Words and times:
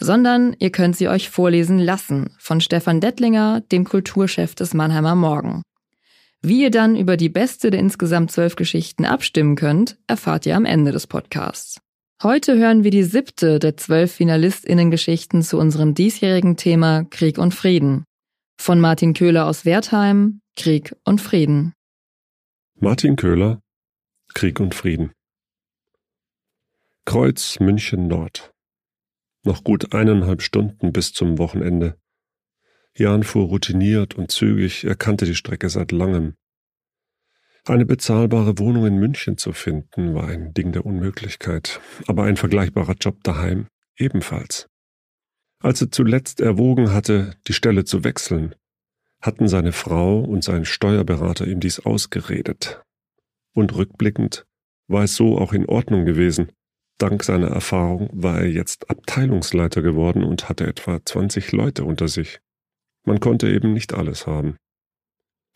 Sondern 0.00 0.54
ihr 0.58 0.70
könnt 0.70 0.96
sie 0.96 1.08
euch 1.08 1.28
vorlesen 1.28 1.78
lassen 1.78 2.30
von 2.38 2.60
Stefan 2.60 3.00
Dettlinger, 3.00 3.62
dem 3.72 3.84
Kulturchef 3.84 4.54
des 4.54 4.74
Mannheimer 4.74 5.14
Morgen. 5.14 5.62
Wie 6.40 6.62
ihr 6.62 6.70
dann 6.70 6.94
über 6.96 7.16
die 7.16 7.28
beste 7.28 7.70
der 7.70 7.80
insgesamt 7.80 8.30
zwölf 8.30 8.54
Geschichten 8.54 9.04
abstimmen 9.04 9.56
könnt, 9.56 9.98
erfahrt 10.06 10.46
ihr 10.46 10.56
am 10.56 10.64
Ende 10.64 10.92
des 10.92 11.08
Podcasts. 11.08 11.80
Heute 12.22 12.56
hören 12.56 12.84
wir 12.84 12.90
die 12.90 13.02
siebte 13.02 13.58
der 13.58 13.76
zwölf 13.76 14.12
FinalistInnen-Geschichten 14.12 15.42
zu 15.42 15.58
unserem 15.58 15.94
diesjährigen 15.94 16.56
Thema 16.56 17.04
Krieg 17.04 17.38
und 17.38 17.54
Frieden. 17.54 18.04
Von 18.60 18.80
Martin 18.80 19.14
Köhler 19.14 19.46
aus 19.46 19.64
Wertheim, 19.64 20.40
Krieg 20.56 20.94
und 21.04 21.20
Frieden. 21.20 21.74
Martin 22.80 23.16
Köhler, 23.16 23.60
Krieg 24.34 24.60
und 24.60 24.74
Frieden. 24.74 25.12
Kreuz 27.04 27.58
München 27.60 28.06
Nord. 28.08 28.50
Noch 29.44 29.64
gut 29.64 29.94
eineinhalb 29.94 30.42
Stunden 30.42 30.92
bis 30.92 31.12
zum 31.12 31.38
Wochenende. 31.38 31.98
Jan 32.96 33.22
fuhr 33.22 33.46
routiniert 33.46 34.14
und 34.14 34.30
zügig, 34.30 34.84
er 34.84 34.96
kannte 34.96 35.24
die 35.24 35.34
Strecke 35.34 35.70
seit 35.70 35.92
langem. 35.92 36.34
Eine 37.64 37.84
bezahlbare 37.84 38.58
Wohnung 38.58 38.86
in 38.86 38.96
München 38.96 39.36
zu 39.36 39.52
finden, 39.52 40.14
war 40.14 40.28
ein 40.28 40.54
Ding 40.54 40.72
der 40.72 40.86
Unmöglichkeit, 40.86 41.80
aber 42.06 42.24
ein 42.24 42.36
vergleichbarer 42.36 42.94
Job 42.94 43.22
daheim 43.22 43.68
ebenfalls. 43.96 44.68
Als 45.60 45.80
er 45.80 45.90
zuletzt 45.90 46.40
erwogen 46.40 46.92
hatte, 46.92 47.36
die 47.46 47.52
Stelle 47.52 47.84
zu 47.84 48.04
wechseln, 48.04 48.54
hatten 49.20 49.48
seine 49.48 49.72
Frau 49.72 50.20
und 50.20 50.44
sein 50.44 50.64
Steuerberater 50.64 51.46
ihm 51.46 51.60
dies 51.60 51.80
ausgeredet. 51.80 52.82
Und 53.54 53.74
rückblickend 53.74 54.46
war 54.86 55.04
es 55.04 55.16
so 55.16 55.36
auch 55.38 55.52
in 55.52 55.66
Ordnung 55.66 56.04
gewesen. 56.04 56.52
Dank 56.98 57.22
seiner 57.22 57.48
Erfahrung 57.48 58.10
war 58.12 58.40
er 58.40 58.50
jetzt 58.50 58.90
Abteilungsleiter 58.90 59.82
geworden 59.82 60.24
und 60.24 60.48
hatte 60.48 60.66
etwa 60.66 60.98
20 61.04 61.52
Leute 61.52 61.84
unter 61.84 62.08
sich. 62.08 62.40
Man 63.04 63.20
konnte 63.20 63.48
eben 63.48 63.72
nicht 63.72 63.94
alles 63.94 64.26
haben. 64.26 64.56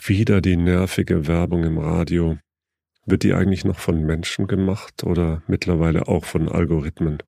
Wieder 0.00 0.40
die 0.40 0.56
nervige 0.56 1.26
Werbung 1.26 1.64
im 1.64 1.78
Radio. 1.78 2.38
Wird 3.04 3.24
die 3.24 3.34
eigentlich 3.34 3.64
noch 3.64 3.80
von 3.80 4.04
Menschen 4.04 4.46
gemacht 4.46 5.02
oder 5.02 5.42
mittlerweile 5.48 6.06
auch 6.06 6.24
von 6.24 6.48
Algorithmen? 6.48 7.18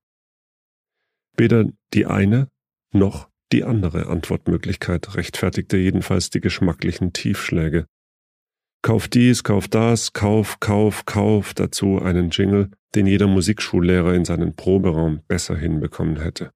Weder 1.37 1.67
die 1.93 2.07
eine 2.07 2.49
noch 2.93 3.29
die 3.53 3.65
andere 3.65 4.07
Antwortmöglichkeit 4.07 5.17
rechtfertigte 5.17 5.77
jedenfalls 5.77 6.31
die 6.31 6.41
geschmacklichen 6.41 7.13
Tiefschläge. 7.13 7.87
Kauf 8.85 9.09
dies, 9.09 9.45
kauf 9.45 9.67
das, 9.67 10.13
kauf, 10.13 10.61
kauf, 10.61 11.07
kauf, 11.07 11.55
dazu 11.55 12.03
einen 12.03 12.29
Jingle, 12.29 12.71
den 12.95 13.07
jeder 13.07 13.27
Musikschullehrer 13.27 14.13
in 14.13 14.27
seinen 14.27 14.57
Proberaum 14.57 15.23
besser 15.27 15.57
hinbekommen 15.57 16.21
hätte. 16.21 16.51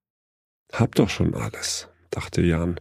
Hab 0.71 0.94
doch 0.94 1.09
schon 1.09 1.34
alles, 1.34 1.89
dachte 2.11 2.43
Jan 2.43 2.78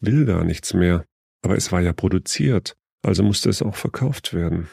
will 0.00 0.26
gar 0.26 0.42
nichts 0.42 0.74
mehr. 0.74 1.04
Aber 1.44 1.56
es 1.56 1.70
war 1.70 1.80
ja 1.80 1.92
produziert, 1.92 2.76
also 3.02 3.22
musste 3.22 3.50
es 3.50 3.62
auch 3.62 3.76
verkauft 3.76 4.34
werden. 4.34 4.68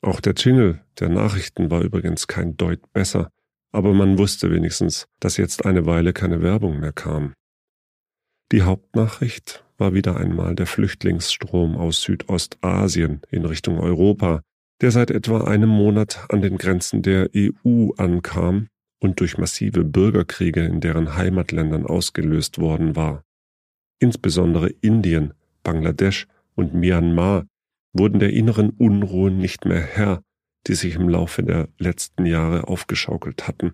Auch 0.00 0.20
der 0.20 0.32
Jingle 0.32 0.82
der 0.98 1.10
Nachrichten 1.10 1.70
war 1.70 1.82
übrigens 1.82 2.26
kein 2.28 2.56
Deut 2.56 2.80
besser, 2.94 3.30
aber 3.72 3.92
man 3.92 4.16
wusste 4.16 4.50
wenigstens, 4.50 5.06
dass 5.20 5.36
jetzt 5.36 5.66
eine 5.66 5.84
Weile 5.84 6.14
keine 6.14 6.40
Werbung 6.40 6.80
mehr 6.80 6.94
kam. 6.94 7.34
Die 8.52 8.62
Hauptnachricht 8.62 9.65
war 9.78 9.94
wieder 9.94 10.16
einmal 10.16 10.54
der 10.54 10.66
Flüchtlingsstrom 10.66 11.76
aus 11.76 12.02
Südostasien 12.02 13.20
in 13.30 13.44
Richtung 13.44 13.78
Europa, 13.78 14.42
der 14.80 14.90
seit 14.90 15.10
etwa 15.10 15.44
einem 15.44 15.68
Monat 15.68 16.26
an 16.28 16.42
den 16.42 16.58
Grenzen 16.58 17.02
der 17.02 17.30
EU 17.34 17.90
ankam 17.96 18.68
und 19.00 19.20
durch 19.20 19.38
massive 19.38 19.84
Bürgerkriege 19.84 20.64
in 20.64 20.80
deren 20.80 21.16
Heimatländern 21.16 21.86
ausgelöst 21.86 22.58
worden 22.58 22.96
war. 22.96 23.22
Insbesondere 23.98 24.68
Indien, 24.80 25.34
Bangladesch 25.62 26.26
und 26.54 26.74
Myanmar 26.74 27.46
wurden 27.92 28.18
der 28.18 28.32
inneren 28.32 28.70
Unruhen 28.70 29.38
nicht 29.38 29.64
mehr 29.64 29.80
Herr, 29.80 30.22
die 30.66 30.74
sich 30.74 30.96
im 30.96 31.08
Laufe 31.08 31.42
der 31.42 31.68
letzten 31.78 32.26
Jahre 32.26 32.68
aufgeschaukelt 32.68 33.46
hatten, 33.46 33.72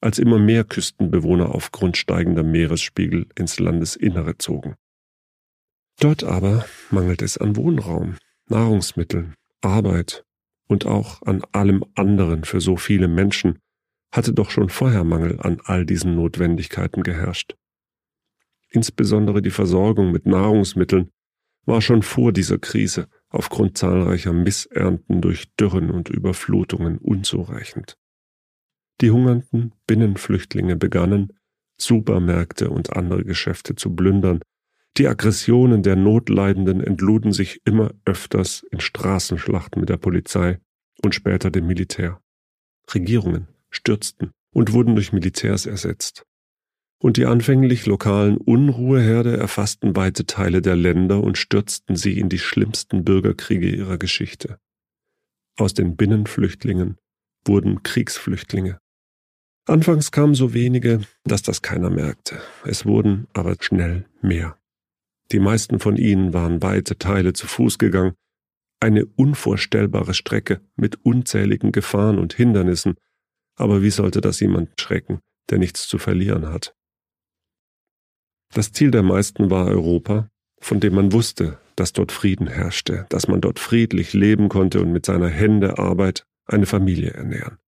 als 0.00 0.18
immer 0.18 0.38
mehr 0.38 0.64
Küstenbewohner 0.64 1.54
aufgrund 1.54 1.96
steigender 1.96 2.42
Meeresspiegel 2.42 3.26
ins 3.34 3.58
Landesinnere 3.58 4.38
zogen. 4.38 4.74
Dort 5.98 6.24
aber 6.24 6.66
mangelt 6.90 7.22
es 7.22 7.38
an 7.38 7.56
Wohnraum, 7.56 8.16
Nahrungsmitteln, 8.48 9.34
Arbeit 9.62 10.24
und 10.68 10.86
auch 10.86 11.22
an 11.22 11.42
allem 11.52 11.84
anderen 11.94 12.44
für 12.44 12.60
so 12.60 12.76
viele 12.76 13.08
Menschen, 13.08 13.58
hatte 14.12 14.32
doch 14.32 14.50
schon 14.50 14.68
vorher 14.68 15.04
Mangel 15.04 15.40
an 15.40 15.60
all 15.64 15.86
diesen 15.86 16.14
Notwendigkeiten 16.14 17.02
geherrscht. 17.02 17.56
Insbesondere 18.68 19.42
die 19.42 19.50
Versorgung 19.50 20.12
mit 20.12 20.26
Nahrungsmitteln 20.26 21.10
war 21.64 21.80
schon 21.80 22.02
vor 22.02 22.32
dieser 22.32 22.58
Krise 22.58 23.08
aufgrund 23.28 23.76
zahlreicher 23.76 24.32
Missernten 24.32 25.20
durch 25.20 25.54
Dürren 25.56 25.90
und 25.90 26.08
Überflutungen 26.08 26.98
unzureichend. 26.98 27.96
Die 29.00 29.10
hungernden 29.10 29.72
Binnenflüchtlinge 29.86 30.76
begannen, 30.76 31.32
Supermärkte 31.78 32.70
und 32.70 32.96
andere 32.96 33.24
Geschäfte 33.24 33.74
zu 33.74 33.94
plündern, 33.94 34.40
die 34.98 35.08
Aggressionen 35.08 35.82
der 35.82 35.96
Notleidenden 35.96 36.80
entluden 36.80 37.32
sich 37.32 37.60
immer 37.64 37.92
öfters 38.04 38.64
in 38.70 38.80
Straßenschlachten 38.80 39.80
mit 39.80 39.88
der 39.88 39.96
Polizei 39.96 40.58
und 41.02 41.14
später 41.14 41.50
dem 41.50 41.66
Militär. 41.66 42.20
Regierungen 42.94 43.48
stürzten 43.70 44.30
und 44.52 44.72
wurden 44.72 44.94
durch 44.94 45.12
Militärs 45.12 45.66
ersetzt 45.66 46.24
und 46.98 47.16
die 47.16 47.26
anfänglich 47.26 47.86
lokalen 47.86 48.36
Unruheherde 48.36 49.36
erfassten 49.36 49.96
weite 49.96 50.26
Teile 50.26 50.62
der 50.62 50.76
Länder 50.76 51.22
und 51.22 51.38
stürzten 51.38 51.96
sie 51.96 52.18
in 52.18 52.28
die 52.28 52.38
schlimmsten 52.38 53.04
Bürgerkriege 53.04 53.68
ihrer 53.68 53.98
Geschichte. 53.98 54.58
Aus 55.58 55.74
den 55.74 55.96
Binnenflüchtlingen 55.96 56.96
wurden 57.46 57.82
Kriegsflüchtlinge. 57.82 58.78
Anfangs 59.68 60.10
kamen 60.10 60.34
so 60.34 60.54
wenige, 60.54 61.00
dass 61.24 61.42
das 61.42 61.60
keiner 61.60 61.90
merkte. 61.90 62.40
Es 62.64 62.86
wurden 62.86 63.26
aber 63.32 63.56
schnell 63.60 64.06
mehr. 64.22 64.58
Die 65.32 65.40
meisten 65.40 65.80
von 65.80 65.96
ihnen 65.96 66.32
waren 66.32 66.62
weite 66.62 66.98
Teile 66.98 67.32
zu 67.32 67.46
Fuß 67.46 67.78
gegangen, 67.78 68.14
eine 68.80 69.06
unvorstellbare 69.06 70.14
Strecke 70.14 70.60
mit 70.76 71.04
unzähligen 71.04 71.72
Gefahren 71.72 72.18
und 72.18 72.34
Hindernissen, 72.34 72.94
aber 73.56 73.82
wie 73.82 73.90
sollte 73.90 74.20
das 74.20 74.40
jemand 74.40 74.80
schrecken, 74.80 75.20
der 75.50 75.58
nichts 75.58 75.88
zu 75.88 75.98
verlieren 75.98 76.46
hat? 76.46 76.74
Das 78.52 78.72
Ziel 78.72 78.90
der 78.90 79.02
meisten 79.02 79.50
war 79.50 79.66
Europa, 79.66 80.30
von 80.60 80.80
dem 80.80 80.94
man 80.94 81.12
wusste, 81.12 81.58
dass 81.74 81.92
dort 81.92 82.12
Frieden 82.12 82.46
herrschte, 82.46 83.06
dass 83.08 83.28
man 83.28 83.40
dort 83.40 83.58
friedlich 83.58 84.12
leben 84.12 84.48
konnte 84.48 84.80
und 84.80 84.92
mit 84.92 85.04
seiner 85.04 85.28
Hände 85.28 85.78
Arbeit 85.78 86.26
eine 86.46 86.66
Familie 86.66 87.10
ernähren. 87.10 87.58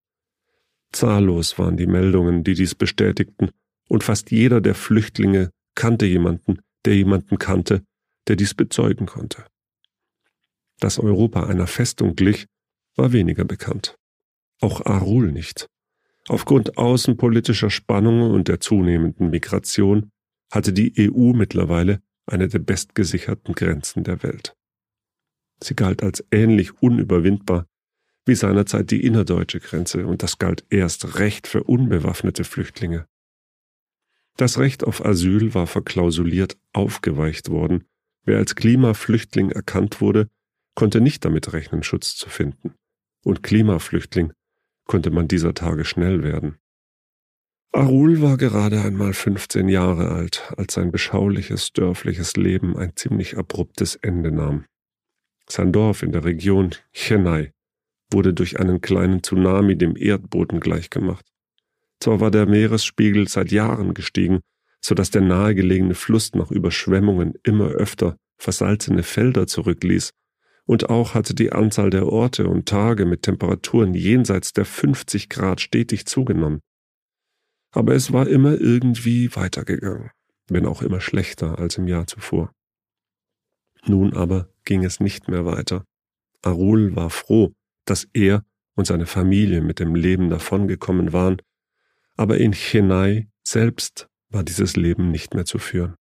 Zahllos 0.93 1.59
waren 1.59 1.77
die 1.77 1.87
Meldungen, 1.87 2.45
die 2.45 2.55
dies 2.55 2.75
bestätigten, 2.75 3.51
und 3.89 4.05
fast 4.05 4.31
jeder 4.31 4.61
der 4.61 4.75
Flüchtlinge 4.75 5.51
kannte 5.75 6.07
jemanden, 6.07 6.61
der 6.89 6.97
jemanden 6.97 7.37
kannte, 7.39 7.85
der 8.29 8.37
dies 8.37 8.55
bezeugen 8.55 9.05
konnte. 9.05 9.45
Dass 10.81 10.99
Europa 10.99 11.45
einer 11.45 11.67
Festung 11.67 12.17
glich, 12.17 12.47
war 12.97 13.13
weniger 13.13 13.45
bekannt. 13.45 13.99
Auch 14.63 14.87
Arul 14.87 15.31
nicht. 15.31 15.67
Aufgrund 16.29 16.79
außenpolitischer 16.79 17.69
Spannungen 17.69 18.31
und 18.31 18.49
der 18.49 18.61
zunehmenden 18.61 19.29
Migration 19.29 20.11
hatte 20.51 20.73
die 20.73 20.95
EU 21.11 21.35
mittlerweile 21.35 22.01
eine 22.25 22.49
der 22.49 22.61
bestgesicherten 22.61 23.55
Grenzen 23.55 24.03
der 24.03 24.23
Welt. 24.23 24.57
Sie 25.63 25.77
galt 25.77 26.03
als 26.03 26.25
ähnlich 26.31 26.81
unüberwindbar 26.81 27.67
wie 28.25 28.35
seinerzeit 28.35 28.91
die 28.91 29.05
innerdeutsche 29.05 29.61
Grenze, 29.61 30.07
und 30.07 30.23
das 30.23 30.39
galt 30.39 30.65
erst 30.71 31.19
recht 31.19 31.47
für 31.47 31.65
unbewaffnete 31.65 32.45
Flüchtlinge. 32.45 33.07
Das 34.39 34.57
Recht 34.61 34.85
auf 34.85 35.05
Asyl 35.05 35.53
war 35.53 35.67
verklausuliert 35.67 36.57
aufgeweicht 36.73 37.51
worden. 37.51 37.85
Wer 38.25 38.39
als 38.39 38.55
Klimaflüchtling 38.55 39.51
erkannt 39.51 40.01
wurde, 40.01 40.29
konnte 40.77 41.01
nicht 41.01 41.25
damit 41.25 41.53
rechnen, 41.53 41.83
Schutz 41.83 42.15
zu 42.15 42.31
finden. 42.31 42.75
Und 43.25 43.43
Klimaflüchtling 43.43 44.33
konnte 44.87 45.11
man 45.11 45.27
dieser 45.27 45.55
Tage 45.55 45.85
schnell 45.85 46.23
werden. 46.23 46.57
Arul 47.73 48.23
war 48.23 48.37
gerade 48.37 48.81
einmal 48.81 49.13
15 49.13 49.69
Jahre 49.69 50.13
alt, 50.13 50.53
als 50.57 50.75
sein 50.75 50.93
beschauliches, 50.93 51.73
dörfliches 51.73 52.37
Leben 52.37 52.77
ein 52.77 52.95
ziemlich 52.95 53.37
abruptes 53.37 53.97
Ende 53.97 54.31
nahm. 54.31 54.67
Sein 55.49 55.73
Dorf 55.73 56.05
in 56.05 56.13
der 56.13 56.25
Region 56.25 56.77
Chennai 56.93 57.53
wurde 58.13 58.35
durch 58.35 58.61
einen 58.61 58.81
kleinen 58.81 59.21
Tsunami 59.25 59.77
dem 59.77 59.97
Erdboden 59.97 60.61
gleichgemacht. 60.61 61.27
Zwar 62.01 62.21
war 62.21 62.31
der 62.31 62.47
Meeresspiegel 62.47 63.29
seit 63.29 63.51
Jahren 63.51 63.95
gestiegen, 63.95 64.41
so 64.81 64.95
dass 64.95 65.11
der 65.11 65.23
nahegelegene 65.23 65.95
Fluss 65.95 66.33
nach 66.35 66.51
Überschwemmungen 66.51 67.35
immer 67.43 67.69
öfter 67.69 68.17
versalzene 68.39 69.03
Felder 69.03 69.47
zurückließ, 69.47 70.13
und 70.65 70.91
auch 70.91 71.15
hatte 71.15 71.35
die 71.35 71.51
Anzahl 71.51 71.89
der 71.89 72.07
Orte 72.07 72.47
und 72.47 72.69
Tage 72.69 73.07
mit 73.07 73.23
Temperaturen 73.23 73.95
jenseits 73.95 74.53
der 74.53 74.67
50 74.67 75.31
Grad 75.31 75.63
stetig 75.63 76.05
zugenommen. 76.07 76.61
Aber 77.71 77.95
es 77.95 78.13
war 78.13 78.29
immer 78.29 78.61
irgendwie 78.61 79.35
weitergegangen, 79.35 80.11
wenn 80.49 80.67
auch 80.67 80.83
immer 80.83 81.01
schlechter 81.01 81.59
als 81.59 81.79
im 81.79 81.89
Jahr 81.89 82.07
zuvor. 82.07 82.53
Nun 83.87 84.13
aber 84.15 84.51
ging 84.65 84.85
es 84.85 85.01
nicht 85.01 85.29
mehr 85.29 85.47
weiter. 85.47 85.85
Arul 86.43 86.95
war 86.95 87.11
froh, 87.11 87.55
dass 87.87 88.07
er 88.13 88.45
und 88.75 88.87
seine 88.87 89.07
Familie 89.07 89.63
mit 89.63 89.81
dem 89.81 89.95
Leben 89.95 90.29
davongekommen 90.29 91.13
waren, 91.15 91.41
aber 92.19 92.39
in 92.39 92.53
Chennai 92.53 93.29
selbst 93.47 94.09
war 94.29 94.43
dieses 94.43 94.77
Leben 94.77 95.11
nicht 95.11 95.35
mehr 95.35 95.45
zu 95.45 95.59
führen. 95.59 95.95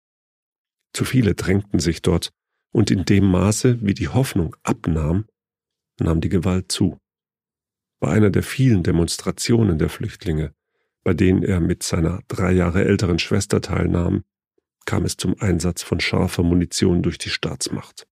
Zu 0.92 1.04
viele 1.04 1.34
drängten 1.34 1.78
sich 1.78 2.02
dort, 2.02 2.32
und 2.72 2.90
in 2.90 3.04
dem 3.04 3.24
Maße, 3.26 3.78
wie 3.82 3.94
die 3.94 4.08
Hoffnung 4.08 4.56
abnahm, 4.62 5.26
nahm 6.00 6.20
die 6.20 6.28
Gewalt 6.28 6.72
zu. 6.72 6.98
Bei 8.00 8.08
einer 8.08 8.30
der 8.30 8.42
vielen 8.42 8.82
Demonstrationen 8.82 9.78
der 9.78 9.88
Flüchtlinge, 9.88 10.52
bei 11.04 11.14
denen 11.14 11.42
er 11.42 11.60
mit 11.60 11.82
seiner 11.82 12.22
drei 12.28 12.52
Jahre 12.52 12.84
älteren 12.84 13.18
Schwester 13.18 13.60
teilnahm, 13.60 14.24
kam 14.86 15.04
es 15.04 15.16
zum 15.16 15.38
Einsatz 15.38 15.82
von 15.82 16.00
scharfer 16.00 16.42
Munition 16.42 17.02
durch 17.02 17.18
die 17.18 17.30
Staatsmacht. 17.30 18.06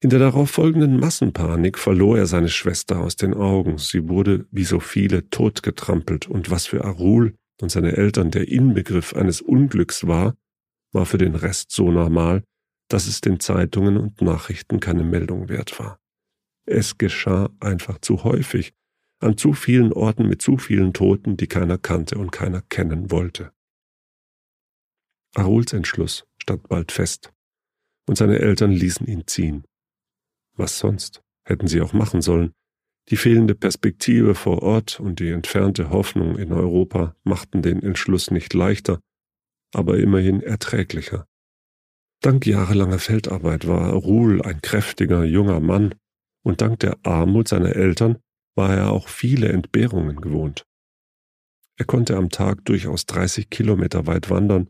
In 0.00 0.10
der 0.10 0.18
darauf 0.20 0.50
folgenden 0.50 1.00
Massenpanik 1.00 1.78
verlor 1.78 2.18
er 2.18 2.26
seine 2.26 2.48
Schwester 2.48 3.00
aus 3.00 3.16
den 3.16 3.34
Augen. 3.34 3.78
Sie 3.78 4.08
wurde, 4.08 4.46
wie 4.50 4.64
so 4.64 4.80
viele, 4.80 5.28
totgetrampelt, 5.28 6.28
und 6.28 6.50
was 6.50 6.66
für 6.66 6.84
Arul 6.84 7.37
und 7.60 7.70
seine 7.70 7.96
Eltern 7.96 8.30
der 8.30 8.48
Inbegriff 8.48 9.14
eines 9.14 9.40
Unglücks 9.40 10.06
war, 10.06 10.36
war 10.92 11.06
für 11.06 11.18
den 11.18 11.34
Rest 11.34 11.70
so 11.70 11.90
normal, 11.90 12.44
dass 12.88 13.06
es 13.06 13.20
den 13.20 13.40
Zeitungen 13.40 13.96
und 13.96 14.22
Nachrichten 14.22 14.80
keine 14.80 15.04
Meldung 15.04 15.48
wert 15.48 15.78
war. 15.78 16.00
Es 16.66 16.98
geschah 16.98 17.50
einfach 17.60 17.98
zu 18.00 18.24
häufig, 18.24 18.74
an 19.20 19.36
zu 19.36 19.52
vielen 19.52 19.92
Orten 19.92 20.28
mit 20.28 20.42
zu 20.42 20.58
vielen 20.58 20.92
Toten, 20.92 21.36
die 21.36 21.46
keiner 21.46 21.78
kannte 21.78 22.18
und 22.18 22.30
keiner 22.30 22.62
kennen 22.62 23.10
wollte. 23.10 23.52
Aruls 25.34 25.72
Entschluss 25.72 26.26
stand 26.40 26.68
bald 26.68 26.92
fest, 26.92 27.32
und 28.08 28.16
seine 28.16 28.38
Eltern 28.38 28.72
ließen 28.72 29.06
ihn 29.06 29.26
ziehen. 29.26 29.64
Was 30.54 30.78
sonst 30.78 31.22
hätten 31.44 31.68
sie 31.68 31.80
auch 31.80 31.92
machen 31.92 32.22
sollen? 32.22 32.52
Die 33.10 33.16
fehlende 33.16 33.54
Perspektive 33.54 34.34
vor 34.34 34.62
Ort 34.62 35.00
und 35.00 35.18
die 35.18 35.30
entfernte 35.30 35.88
Hoffnung 35.88 36.36
in 36.36 36.52
Europa 36.52 37.16
machten 37.24 37.62
den 37.62 37.82
Entschluss 37.82 38.30
nicht 38.30 38.52
leichter, 38.52 39.00
aber 39.72 39.98
immerhin 39.98 40.42
erträglicher. 40.42 41.26
Dank 42.20 42.46
jahrelanger 42.46 42.98
Feldarbeit 42.98 43.66
war 43.66 43.92
Ruhl 43.92 44.42
ein 44.42 44.60
kräftiger 44.60 45.24
junger 45.24 45.60
Mann, 45.60 45.94
und 46.42 46.60
dank 46.60 46.80
der 46.80 46.98
Armut 47.02 47.48
seiner 47.48 47.76
Eltern 47.76 48.18
war 48.54 48.74
er 48.74 48.90
auch 48.92 49.08
viele 49.08 49.48
Entbehrungen 49.48 50.20
gewohnt. 50.20 50.66
Er 51.76 51.86
konnte 51.86 52.16
am 52.16 52.28
Tag 52.28 52.64
durchaus 52.64 53.06
30 53.06 53.48
Kilometer 53.48 54.06
weit 54.06 54.28
wandern, 54.28 54.68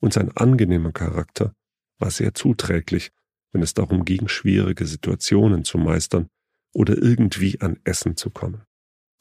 und 0.00 0.12
sein 0.12 0.30
angenehmer 0.36 0.92
Charakter 0.92 1.54
war 1.98 2.10
sehr 2.10 2.34
zuträglich, 2.34 3.12
wenn 3.52 3.62
es 3.62 3.74
darum 3.74 4.04
ging, 4.04 4.28
schwierige 4.28 4.86
Situationen 4.86 5.64
zu 5.64 5.78
meistern 5.78 6.28
oder 6.72 6.96
irgendwie 6.96 7.60
an 7.60 7.78
Essen 7.84 8.16
zu 8.16 8.30
kommen. 8.30 8.62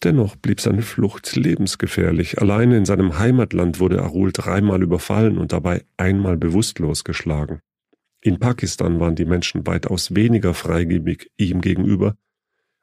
Dennoch 0.04 0.36
blieb 0.36 0.62
seine 0.62 0.84
Flucht 0.84 1.36
lebensgefährlich. 1.36 2.40
Alleine 2.40 2.78
in 2.78 2.86
seinem 2.86 3.18
Heimatland 3.18 3.80
wurde 3.80 4.02
Arul 4.04 4.32
dreimal 4.32 4.84
überfallen 4.84 5.38
und 5.38 5.52
dabei 5.52 5.86
einmal 5.98 6.38
bewusstlos 6.38 7.04
geschlagen. 7.04 7.62
In 8.22 8.40
Pakistan 8.40 9.00
waren 9.00 9.16
die 9.16 9.26
Menschen 9.26 9.66
weitaus 9.66 10.14
weniger 10.14 10.54
freigebig 10.54 11.32
ihm 11.38 11.62
gegenüber, 11.62 12.16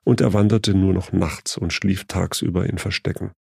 und 0.05 0.21
er 0.21 0.33
wanderte 0.33 0.75
nur 0.75 0.93
noch 0.93 1.13
nachts 1.13 1.57
und 1.57 1.73
schlief 1.73 2.05
tagsüber 2.05 2.67
in 2.67 2.79
Verstecken. 2.79 3.33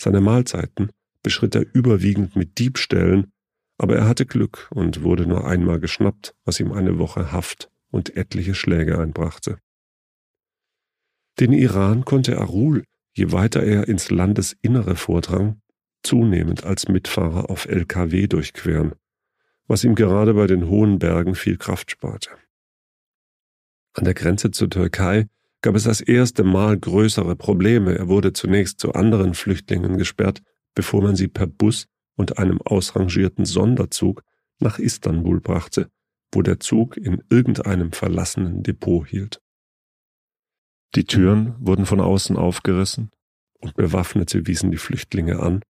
Seine 0.00 0.20
Mahlzeiten 0.20 0.90
beschritt 1.22 1.54
er 1.54 1.64
überwiegend 1.74 2.36
mit 2.36 2.58
Diebstählen, 2.58 3.32
aber 3.78 3.96
er 3.96 4.06
hatte 4.06 4.26
Glück 4.26 4.68
und 4.72 5.02
wurde 5.02 5.26
nur 5.26 5.46
einmal 5.46 5.80
geschnappt, 5.80 6.34
was 6.44 6.60
ihm 6.60 6.72
eine 6.72 6.98
Woche 6.98 7.32
Haft 7.32 7.70
und 7.90 8.16
etliche 8.16 8.54
Schläge 8.54 8.98
einbrachte. 8.98 9.58
Den 11.40 11.52
Iran 11.52 12.04
konnte 12.04 12.38
Arul, 12.38 12.84
je 13.12 13.32
weiter 13.32 13.62
er 13.62 13.88
ins 13.88 14.10
Landesinnere 14.10 14.94
vordrang, 14.94 15.60
zunehmend 16.02 16.64
als 16.64 16.88
Mitfahrer 16.88 17.50
auf 17.50 17.66
LKW 17.66 18.28
durchqueren, 18.28 18.94
was 19.66 19.82
ihm 19.82 19.94
gerade 19.94 20.34
bei 20.34 20.46
den 20.46 20.68
hohen 20.68 20.98
Bergen 20.98 21.34
viel 21.34 21.56
Kraft 21.56 21.90
sparte. 21.90 22.30
An 23.94 24.04
der 24.04 24.14
Grenze 24.14 24.50
zur 24.50 24.70
Türkei 24.70 25.26
gab 25.60 25.74
es 25.74 25.84
das 25.84 26.00
erste 26.00 26.44
Mal 26.44 26.78
größere 26.78 27.36
Probleme. 27.36 27.96
Er 27.96 28.08
wurde 28.08 28.32
zunächst 28.32 28.80
zu 28.80 28.92
anderen 28.92 29.34
Flüchtlingen 29.34 29.98
gesperrt, 29.98 30.42
bevor 30.74 31.02
man 31.02 31.16
sie 31.16 31.28
per 31.28 31.46
Bus 31.46 31.86
und 32.16 32.38
einem 32.38 32.60
ausrangierten 32.60 33.44
Sonderzug 33.44 34.22
nach 34.60 34.78
Istanbul 34.78 35.40
brachte, 35.40 35.88
wo 36.32 36.42
der 36.42 36.60
Zug 36.60 36.96
in 36.96 37.22
irgendeinem 37.30 37.92
verlassenen 37.92 38.62
Depot 38.62 39.06
hielt. 39.06 39.40
Die 40.94 41.04
Türen 41.04 41.54
wurden 41.58 41.86
von 41.86 42.00
außen 42.00 42.36
aufgerissen 42.36 43.10
und 43.60 43.74
Bewaffnete 43.74 44.46
wiesen 44.46 44.70
die 44.70 44.76
Flüchtlinge 44.76 45.40
an, 45.40 45.62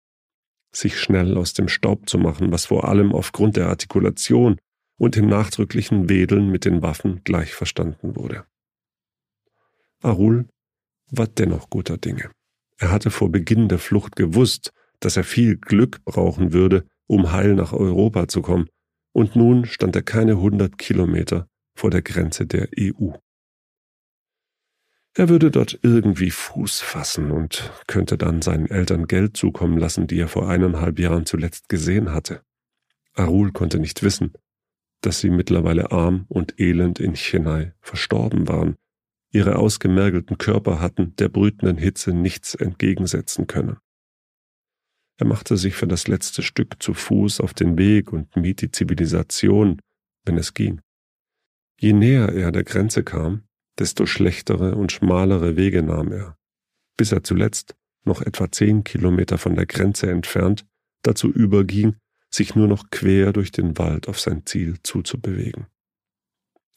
sich 0.74 0.98
schnell 0.98 1.36
aus 1.36 1.52
dem 1.52 1.68
Staub 1.68 2.08
zu 2.08 2.18
machen, 2.18 2.50
was 2.50 2.66
vor 2.66 2.88
allem 2.88 3.12
aufgrund 3.12 3.56
der 3.56 3.68
Artikulation 3.68 4.58
und 4.98 5.16
dem 5.16 5.26
nachdrücklichen 5.26 6.08
Wedeln 6.08 6.50
mit 6.50 6.64
den 6.64 6.82
Waffen 6.82 7.22
gleich 7.24 7.54
verstanden 7.54 8.16
wurde. 8.16 8.44
Arul 10.00 10.48
war 11.10 11.26
dennoch 11.26 11.70
guter 11.70 11.98
Dinge. 11.98 12.30
Er 12.78 12.90
hatte 12.90 13.10
vor 13.10 13.30
Beginn 13.30 13.68
der 13.68 13.78
Flucht 13.78 14.16
gewusst, 14.16 14.72
dass 14.98 15.16
er 15.16 15.24
viel 15.24 15.56
Glück 15.56 16.04
brauchen 16.04 16.52
würde, 16.52 16.84
um 17.06 17.32
heil 17.32 17.54
nach 17.54 17.72
Europa 17.72 18.26
zu 18.28 18.42
kommen, 18.42 18.68
und 19.12 19.36
nun 19.36 19.66
stand 19.66 19.94
er 19.94 20.02
keine 20.02 20.40
hundert 20.40 20.78
Kilometer 20.78 21.46
vor 21.76 21.90
der 21.90 22.02
Grenze 22.02 22.46
der 22.46 22.68
EU. 22.78 23.12
Er 25.14 25.28
würde 25.28 25.50
dort 25.50 25.78
irgendwie 25.82 26.30
Fuß 26.30 26.80
fassen 26.80 27.30
und 27.30 27.70
könnte 27.86 28.16
dann 28.16 28.40
seinen 28.40 28.70
Eltern 28.70 29.06
Geld 29.06 29.36
zukommen 29.36 29.76
lassen, 29.76 30.06
die 30.06 30.18
er 30.18 30.28
vor 30.28 30.48
eineinhalb 30.48 30.98
Jahren 30.98 31.26
zuletzt 31.26 31.68
gesehen 31.68 32.12
hatte. 32.12 32.42
Arul 33.14 33.52
konnte 33.52 33.78
nicht 33.78 34.02
wissen, 34.02 34.32
dass 35.02 35.20
sie 35.20 35.28
mittlerweile 35.28 35.92
arm 35.92 36.24
und 36.28 36.58
elend 36.58 36.98
in 36.98 37.12
Chennai 37.12 37.74
verstorben 37.80 38.48
waren. 38.48 38.76
Ihre 39.32 39.56
ausgemergelten 39.56 40.38
Körper 40.38 40.80
hatten 40.80 41.14
der 41.16 41.28
brütenden 41.28 41.76
Hitze 41.76 42.14
nichts 42.14 42.54
entgegensetzen 42.54 43.46
können. 43.46 43.76
Er 45.18 45.26
machte 45.26 45.58
sich 45.58 45.74
für 45.74 45.86
das 45.86 46.08
letzte 46.08 46.42
Stück 46.42 46.82
zu 46.82 46.94
Fuß 46.94 47.40
auf 47.40 47.52
den 47.52 47.76
Weg 47.76 48.12
und 48.14 48.34
mied 48.34 48.62
die 48.62 48.70
Zivilisation, 48.70 49.80
wenn 50.24 50.38
es 50.38 50.54
ging. 50.54 50.80
Je 51.78 51.92
näher 51.92 52.30
er 52.30 52.50
der 52.50 52.64
Grenze 52.64 53.04
kam, 53.04 53.42
desto 53.78 54.06
schlechtere 54.06 54.74
und 54.74 54.92
schmalere 54.92 55.56
Wege 55.56 55.82
nahm 55.82 56.12
er, 56.12 56.36
bis 56.96 57.12
er 57.12 57.24
zuletzt, 57.24 57.74
noch 58.04 58.20
etwa 58.20 58.50
zehn 58.50 58.84
Kilometer 58.84 59.38
von 59.38 59.54
der 59.54 59.66
Grenze 59.66 60.10
entfernt, 60.10 60.66
dazu 61.02 61.30
überging, 61.30 61.96
sich 62.30 62.54
nur 62.54 62.66
noch 62.66 62.90
quer 62.90 63.32
durch 63.32 63.52
den 63.52 63.78
Wald 63.78 64.08
auf 64.08 64.18
sein 64.18 64.44
Ziel 64.46 64.76
zuzubewegen. 64.82 65.66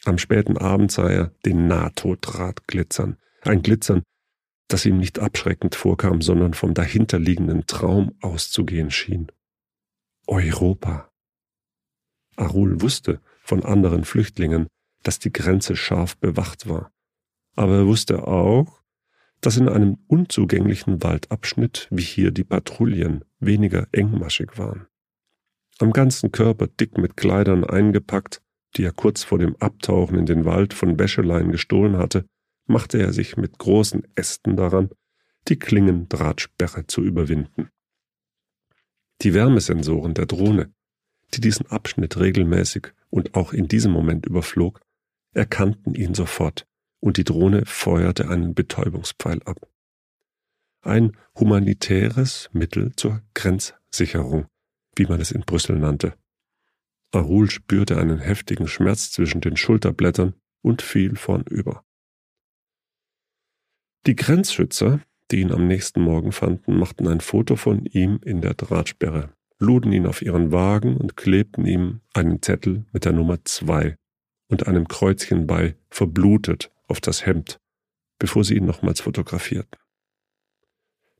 Am 0.03 0.17
späten 0.17 0.57
Abend 0.57 0.91
sah 0.91 1.09
er 1.09 1.31
den 1.45 1.67
Nahtoddraht 1.67 2.67
glitzern, 2.67 3.17
ein 3.41 3.61
Glitzern, 3.61 4.03
das 4.67 4.85
ihm 4.85 4.97
nicht 4.97 5.19
abschreckend 5.19 5.75
vorkam, 5.75 6.21
sondern 6.21 6.53
vom 6.53 6.73
dahinterliegenden 6.73 7.65
Traum 7.67 8.15
auszugehen 8.21 8.91
schien. 8.91 9.31
Europa. 10.27 11.09
Arul 12.35 12.81
wusste 12.81 13.21
von 13.41 13.63
anderen 13.63 14.05
Flüchtlingen, 14.05 14.67
dass 15.05 15.19
die 15.19 15.31
Grenze 15.31 15.75
scharf 15.75 16.17
bewacht 16.17 16.67
war. 16.67 16.91
Aber 17.55 17.75
er 17.75 17.85
wusste 17.85 18.27
auch, 18.27 18.81
dass 19.39 19.57
in 19.57 19.69
einem 19.69 20.00
unzugänglichen 20.07 21.03
Waldabschnitt 21.03 21.88
wie 21.91 22.01
hier 22.01 22.31
die 22.31 22.43
Patrouillen 22.43 23.24
weniger 23.39 23.88
engmaschig 23.91 24.57
waren. 24.57 24.88
Am 25.77 25.91
ganzen 25.91 26.31
Körper 26.31 26.67
dick 26.67 26.97
mit 26.97 27.15
Kleidern 27.15 27.63
eingepackt, 27.63 28.41
die 28.75 28.83
er 28.83 28.93
kurz 28.93 29.24
vor 29.24 29.38
dem 29.38 29.55
Abtauchen 29.57 30.17
in 30.17 30.25
den 30.25 30.43
Wald 30.45 30.74
von 30.74 30.97
Wäschelein 30.97 31.51
gestohlen 31.51 31.97
hatte, 31.97 32.25
machte 32.65 32.97
er 32.97 33.13
sich 33.13 33.38
mit 33.38 33.59
großen 33.59 34.03
Ästen 34.15 34.55
daran, 34.55 34.89
die 35.47 35.59
Klingendrahtsperre 35.59 36.88
zu 36.88 37.03
überwinden. 37.03 37.69
Die 39.21 39.33
Wärmesensoren 39.33 40.15
der 40.15 40.25
Drohne, 40.25 40.74
die 41.33 41.41
diesen 41.41 41.67
Abschnitt 41.67 42.17
regelmäßig 42.17 42.93
und 43.09 43.35
auch 43.35 43.53
in 43.53 43.67
diesem 43.67 43.91
Moment 43.91 44.25
überflog, 44.25 44.81
erkannten 45.35 45.93
ihn 45.93 46.13
sofort 46.13 46.65
und 46.99 47.17
die 47.17 47.23
Drohne 47.23 47.65
feuerte 47.65 48.29
einen 48.29 48.55
Betäubungspfeil 48.55 49.41
ab. 49.43 49.69
Ein 50.81 51.17
humanitäres 51.37 52.49
Mittel 52.53 52.95
zur 52.95 53.21
Grenzsicherung, 53.33 54.47
wie 54.95 55.05
man 55.05 55.19
es 55.19 55.31
in 55.31 55.41
Brüssel 55.41 55.77
nannte. 55.77 56.13
Arul 57.11 57.49
spürte 57.49 57.97
einen 57.97 58.19
heftigen 58.19 58.67
Schmerz 58.67 59.11
zwischen 59.11 59.41
den 59.41 59.57
Schulterblättern 59.57 60.33
und 60.61 60.81
fiel 60.81 61.15
vornüber. 61.15 61.83
Die 64.05 64.15
Grenzschützer, 64.15 65.01
die 65.31 65.41
ihn 65.41 65.51
am 65.51 65.67
nächsten 65.67 66.01
Morgen 66.01 66.31
fanden, 66.31 66.77
machten 66.77 67.07
ein 67.07 67.21
Foto 67.21 67.55
von 67.55 67.85
ihm 67.85 68.19
in 68.23 68.41
der 68.41 68.53
Drahtsperre, 68.53 69.33
luden 69.57 69.91
ihn 69.91 70.05
auf 70.05 70.21
ihren 70.21 70.51
Wagen 70.51 70.97
und 70.97 71.17
klebten 71.17 71.65
ihm 71.65 72.01
einen 72.13 72.41
Zettel 72.41 72.85
mit 72.91 73.05
der 73.05 73.13
Nummer 73.13 73.43
zwei 73.45 73.97
und 74.47 74.67
einem 74.67 74.87
Kreuzchen 74.87 75.47
bei 75.47 75.75
verblutet 75.89 76.71
auf 76.87 77.01
das 77.01 77.25
Hemd, 77.25 77.59
bevor 78.19 78.43
sie 78.43 78.55
ihn 78.55 78.65
nochmals 78.65 79.01
fotografierten. 79.01 79.79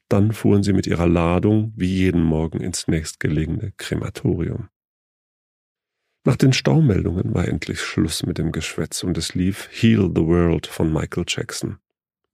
Dann 0.10 0.32
fuhren 0.32 0.64
sie 0.64 0.74
mit 0.74 0.86
ihrer 0.86 1.08
Ladung 1.08 1.74
wie 1.76 1.94
jeden 1.94 2.24
Morgen 2.24 2.60
ins 2.60 2.88
nächstgelegene 2.88 3.74
Krematorium. 3.78 4.70
Nach 6.24 6.36
den 6.36 6.54
Staumeldungen 6.54 7.34
war 7.34 7.48
endlich 7.48 7.82
Schluss 7.82 8.26
mit 8.26 8.38
dem 8.38 8.52
Geschwätz 8.52 9.04
und 9.04 9.18
es 9.18 9.36
lief 9.36 9.70
Heal 9.72 10.12
the 10.16 10.26
World 10.26 10.68
von 10.68 10.92
Michael 10.92 11.26
Jackson. 11.28 11.78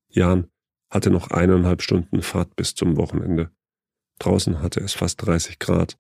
Jan 0.10 0.50
hatte 0.90 1.10
noch 1.10 1.32
eineinhalb 1.32 1.82
Stunden 1.82 2.22
Fahrt 2.22 2.56
bis 2.56 2.76
zum 2.76 2.98
Wochenende. 2.98 3.52
Draußen 4.20 4.62
hatte 4.62 4.82
es 4.82 4.94
fast 4.94 5.26
30 5.26 5.60
Grad. 5.60 5.98